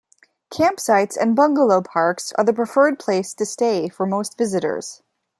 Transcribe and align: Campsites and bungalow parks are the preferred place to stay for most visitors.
Campsites 0.51 1.15
and 1.15 1.35
bungalow 1.35 1.79
parks 1.79 2.33
are 2.33 2.43
the 2.43 2.53
preferred 2.53 2.97
place 2.97 3.35
to 3.35 3.45
stay 3.45 3.87
for 3.87 4.07
most 4.07 4.35
visitors. 4.35 5.03